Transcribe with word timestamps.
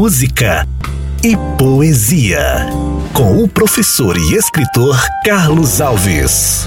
música 0.00 0.66
e 1.22 1.36
poesia, 1.58 2.40
com 3.12 3.44
o 3.44 3.46
professor 3.46 4.16
e 4.16 4.34
escritor 4.34 4.98
Carlos 5.26 5.78
Alves. 5.78 6.66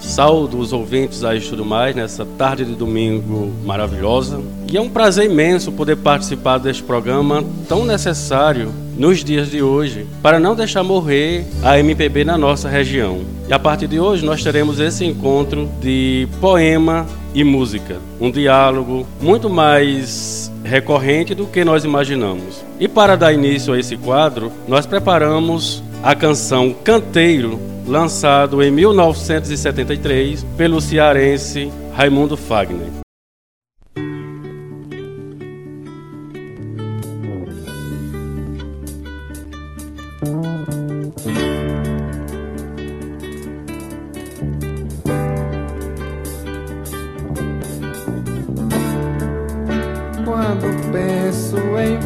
Saúdo 0.00 0.58
os 0.58 0.72
ouvintes 0.72 1.22
a 1.22 1.36
Estudo 1.36 1.64
Mais 1.64 1.94
nessa 1.94 2.26
tarde 2.26 2.64
de 2.64 2.74
domingo 2.74 3.54
maravilhosa. 3.64 4.42
E 4.68 4.76
é 4.76 4.80
um 4.80 4.90
prazer 4.90 5.30
imenso 5.30 5.70
poder 5.70 5.98
participar 5.98 6.58
deste 6.58 6.82
programa 6.82 7.44
tão 7.68 7.84
necessário 7.84 8.74
nos 8.98 9.22
dias 9.22 9.48
de 9.48 9.62
hoje, 9.62 10.04
para 10.20 10.40
não 10.40 10.56
deixar 10.56 10.82
morrer 10.82 11.46
a 11.62 11.78
MPB 11.78 12.24
na 12.24 12.36
nossa 12.36 12.68
região. 12.68 13.35
E 13.48 13.52
a 13.52 13.58
partir 13.58 13.86
de 13.86 14.00
hoje 14.00 14.24
nós 14.24 14.42
teremos 14.42 14.80
esse 14.80 15.04
encontro 15.04 15.70
de 15.80 16.26
poema 16.40 17.06
e 17.32 17.44
música, 17.44 17.98
um 18.20 18.28
diálogo 18.28 19.06
muito 19.20 19.48
mais 19.48 20.50
recorrente 20.64 21.32
do 21.32 21.46
que 21.46 21.64
nós 21.64 21.84
imaginamos. 21.84 22.64
E 22.80 22.88
para 22.88 23.16
dar 23.16 23.32
início 23.32 23.72
a 23.72 23.78
esse 23.78 23.96
quadro, 23.96 24.50
nós 24.66 24.84
preparamos 24.84 25.80
a 26.02 26.12
canção 26.14 26.74
Canteiro, 26.82 27.60
lançado 27.86 28.60
em 28.62 28.70
1973 28.70 30.44
pelo 30.56 30.80
cearense 30.80 31.70
Raimundo 31.94 32.36
Fagner. 32.36 33.05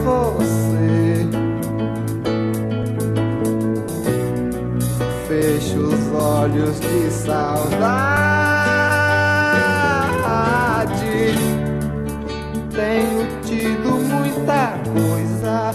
Você, 0.05 1.27
fecho 5.29 5.79
os 5.79 6.13
olhos 6.15 6.81
de 6.81 7.11
saudade. 7.11 8.21
Tenho 12.75 13.27
tido 13.43 13.91
muita 14.09 14.79
coisa, 14.93 15.73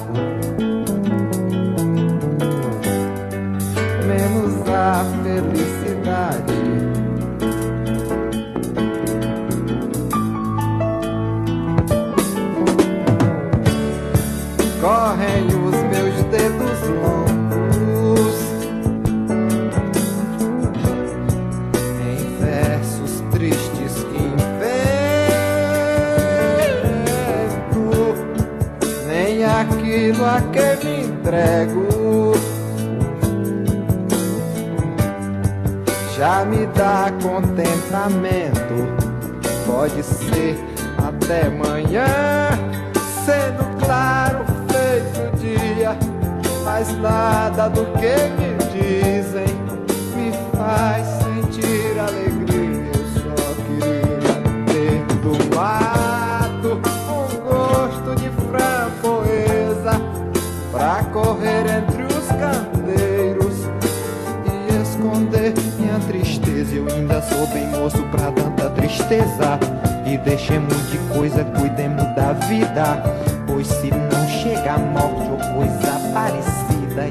aquilo 29.65 30.25
a 30.25 30.41
que 30.51 30.85
me 30.85 31.01
entrego 31.05 31.95
já 36.17 36.45
me 36.45 36.65
dá 36.67 37.11
contentamento. 37.21 38.55
Pode 39.65 40.01
ser 40.03 40.57
até 40.97 41.49
manhã, 41.49 42.05
sendo 43.25 43.85
claro 43.85 44.45
feito 44.69 45.37
dia, 45.37 45.97
mas 46.63 46.97
nada 46.99 47.67
do 47.69 47.85
que 47.97 48.15
me 48.37 48.55
dizem 48.71 49.45
me 50.15 50.31
faz 50.57 51.14
entre 61.45 62.03
os 62.03 62.27
candeiros 62.27 63.55
e 64.45 64.81
esconder 64.81 65.53
minha 65.79 65.99
tristeza. 66.07 66.75
Eu 66.75 66.87
ainda 66.93 67.21
sou 67.21 67.47
bem 67.47 67.67
moço 67.67 68.01
pra 68.11 68.31
tanta 68.31 68.69
tristeza. 68.71 69.59
E 70.05 70.17
deixemos 70.17 70.91
de 70.91 70.97
coisa, 71.13 71.43
cuidemos 71.43 72.03
da 72.15 72.33
vida. 72.33 73.03
Pois 73.47 73.67
se 73.67 73.89
não 73.91 74.27
chega 74.27 74.73
a 74.73 74.77
morte 74.77 75.29
ou 75.29 75.37
coisa 75.55 75.99
parecida, 76.13 77.07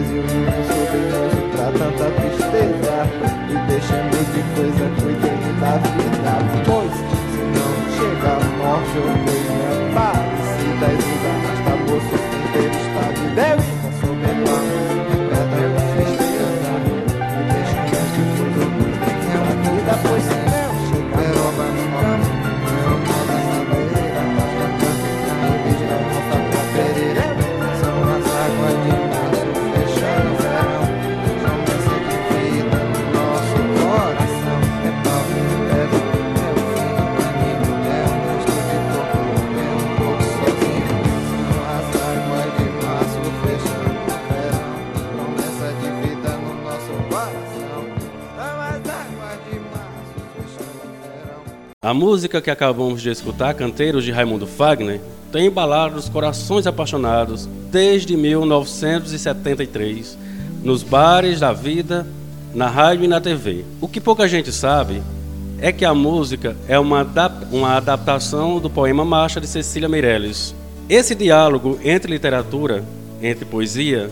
Eu 0.00 0.22
não 0.22 0.64
sou 0.64 0.84
bem 0.92 1.04
moço 1.12 1.42
pra 1.52 1.66
tanta 1.72 2.06
tristeza. 2.10 2.94
E 3.50 3.54
deixando 3.70 4.09
A 51.90 51.92
música 51.92 52.40
que 52.40 52.52
acabamos 52.52 53.02
de 53.02 53.10
escutar, 53.10 53.52
Canteiros 53.52 54.04
de 54.04 54.12
Raimundo 54.12 54.46
Fagner, 54.46 55.00
tem 55.32 55.46
embalado 55.46 55.98
os 55.98 56.08
corações 56.08 56.64
apaixonados 56.64 57.48
desde 57.68 58.16
1973, 58.16 60.16
nos 60.62 60.84
bares 60.84 61.40
da 61.40 61.52
vida, 61.52 62.06
na 62.54 62.68
rádio 62.68 63.06
e 63.06 63.08
na 63.08 63.20
TV. 63.20 63.64
O 63.80 63.88
que 63.88 64.00
pouca 64.00 64.28
gente 64.28 64.52
sabe 64.52 65.02
é 65.60 65.72
que 65.72 65.84
a 65.84 65.92
música 65.92 66.56
é 66.68 66.78
uma, 66.78 67.04
uma 67.50 67.78
adaptação 67.78 68.60
do 68.60 68.70
poema 68.70 69.04
Marcha 69.04 69.40
de 69.40 69.48
Cecília 69.48 69.88
Meirelles. 69.88 70.54
Esse 70.88 71.12
diálogo 71.12 71.76
entre 71.82 72.12
literatura, 72.12 72.84
entre 73.20 73.44
poesia 73.44 74.08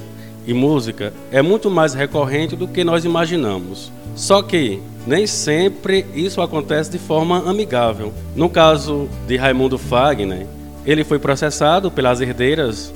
e 0.48 0.54
música 0.54 1.12
é 1.31 1.42
muito 1.42 1.70
mais 1.70 1.92
recorrente 1.92 2.56
do 2.56 2.66
que 2.66 2.82
nós 2.82 3.04
imaginamos. 3.04 3.92
Só 4.16 4.41
que 4.41 4.81
nem 5.06 5.26
sempre 5.26 6.06
isso 6.14 6.41
acontece 6.41 6.91
de 6.91 6.98
forma 6.98 7.47
amigável. 7.48 8.15
No 8.34 8.48
caso 8.48 9.10
de 9.27 9.36
Raimundo 9.36 9.77
Fagner, 9.77 10.47
ele 10.86 11.04
foi 11.04 11.18
processado 11.18 11.91
pelas 11.91 12.22
herdeiras 12.22 12.95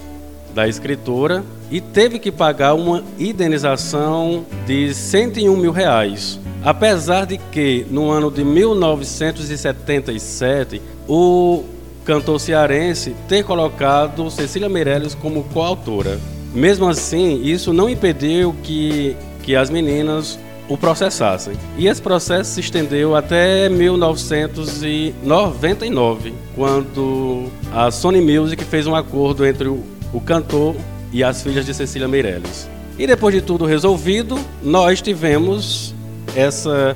da 0.54 0.66
escritora 0.66 1.44
e 1.70 1.78
teve 1.78 2.18
que 2.18 2.32
pagar 2.32 2.72
uma 2.72 3.04
indenização 3.18 4.46
de 4.66 4.94
101 4.94 5.54
mil 5.54 5.72
reais. 5.72 6.40
Apesar 6.64 7.26
de 7.26 7.36
que, 7.36 7.84
no 7.90 8.10
ano 8.10 8.30
de 8.30 8.42
1977, 8.44 10.80
o 11.06 11.64
cantor 12.04 12.40
cearense 12.40 13.14
ter 13.28 13.44
colocado 13.44 14.30
Cecília 14.30 14.70
Meirelles 14.70 15.14
como 15.14 15.44
coautora. 15.44 16.18
Mesmo 16.54 16.88
assim, 16.88 17.42
isso 17.42 17.72
não 17.72 17.88
impediu 17.88 18.54
que, 18.62 19.16
que 19.42 19.56
as 19.56 19.70
meninas 19.70 20.38
o 20.68 20.76
processassem. 20.76 21.54
E 21.76 21.88
esse 21.88 22.00
processo 22.00 22.52
se 22.52 22.60
estendeu 22.60 23.16
até 23.16 23.68
1999, 23.68 26.32
quando 26.54 27.48
a 27.72 27.90
Sony 27.90 28.20
Music 28.20 28.62
fez 28.64 28.86
um 28.86 28.94
acordo 28.94 29.44
entre 29.44 29.66
o, 29.68 29.82
o 30.12 30.20
cantor 30.20 30.76
e 31.12 31.24
as 31.24 31.42
filhas 31.42 31.66
de 31.66 31.74
Cecília 31.74 32.08
Meirelles. 32.08 32.70
E 32.98 33.06
depois 33.06 33.34
de 33.34 33.40
tudo 33.40 33.64
resolvido, 33.64 34.38
nós 34.62 35.00
tivemos 35.00 35.94
essa, 36.36 36.94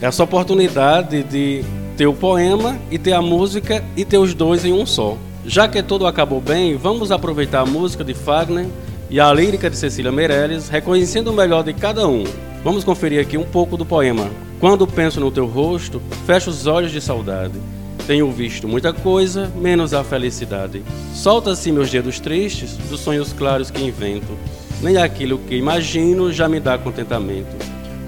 essa 0.00 0.24
oportunidade 0.24 1.22
de 1.22 1.64
ter 1.96 2.06
o 2.06 2.14
poema 2.14 2.78
e 2.90 2.98
ter 2.98 3.12
a 3.12 3.22
música 3.22 3.84
e 3.96 4.04
ter 4.04 4.18
os 4.18 4.34
dois 4.34 4.64
em 4.64 4.72
um 4.72 4.86
só. 4.86 5.16
Já 5.44 5.66
que 5.66 5.82
tudo 5.82 6.06
acabou 6.06 6.40
bem, 6.40 6.76
vamos 6.76 7.10
aproveitar 7.10 7.60
a 7.60 7.66
música 7.66 8.04
de 8.04 8.14
Fagner 8.14 8.66
e 9.10 9.18
a 9.18 9.32
lírica 9.32 9.70
de 9.70 9.76
Cecília 9.76 10.12
Meirelles, 10.12 10.68
reconhecendo 10.68 11.28
o 11.28 11.32
melhor 11.32 11.62
de 11.62 11.72
cada 11.72 12.06
um. 12.06 12.24
Vamos 12.62 12.84
conferir 12.84 13.20
aqui 13.20 13.38
um 13.38 13.44
pouco 13.44 13.76
do 13.76 13.86
poema. 13.86 14.30
Quando 14.60 14.86
penso 14.86 15.20
no 15.20 15.30
teu 15.30 15.46
rosto, 15.46 16.02
fecho 16.26 16.50
os 16.50 16.66
olhos 16.66 16.92
de 16.92 17.00
saudade. 17.00 17.54
Tenho 18.06 18.30
visto 18.30 18.66
muita 18.66 18.92
coisa, 18.92 19.50
menos 19.56 19.94
a 19.94 20.02
felicidade. 20.02 20.82
Solta-se 21.14 21.72
meus 21.72 21.90
dedos 21.90 22.20
tristes 22.20 22.76
dos 22.88 23.00
sonhos 23.00 23.32
claros 23.32 23.70
que 23.70 23.84
invento. 23.84 24.36
Nem 24.82 24.96
aquilo 24.96 25.38
que 25.38 25.56
imagino 25.56 26.32
já 26.32 26.48
me 26.48 26.60
dá 26.60 26.76
contentamento. 26.78 27.56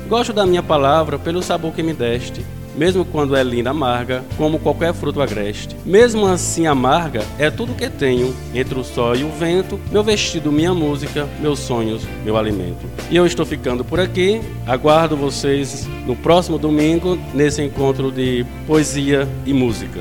Gosto 0.09 0.33
da 0.33 0.47
minha 0.47 0.63
palavra 0.63 1.19
pelo 1.19 1.43
sabor 1.43 1.73
que 1.73 1.83
me 1.83 1.93
deste 1.93 2.45
mesmo 2.81 3.05
quando 3.05 3.37
é 3.37 3.43
linda 3.43 3.69
amarga, 3.69 4.25
como 4.39 4.59
qualquer 4.59 4.95
fruto 4.95 5.21
agreste. 5.21 5.77
Mesmo 5.85 6.27
assim 6.27 6.67
amarga 6.67 7.23
é 7.39 7.51
tudo 7.51 7.75
que 7.75 7.91
tenho, 7.91 8.35
entre 8.55 8.79
o 8.79 8.83
sol 8.83 9.15
e 9.15 9.23
o 9.23 9.31
vento, 9.31 9.79
meu 9.93 10.03
vestido, 10.03 10.51
minha 10.51 10.73
música, 10.73 11.29
meus 11.41 11.59
sonhos, 11.59 12.09
meu 12.25 12.39
alimento. 12.39 12.87
E 13.11 13.17
eu 13.17 13.27
estou 13.27 13.45
ficando 13.45 13.85
por 13.85 14.01
aqui, 14.01 14.41
aguardo 14.67 15.15
vocês 15.15 15.87
no 16.07 16.17
próximo 16.17 16.57
domingo 16.57 17.19
nesse 17.35 17.63
encontro 17.63 18.11
de 18.11 18.47
poesia 18.67 19.29
e 19.45 19.53
música. 19.53 20.01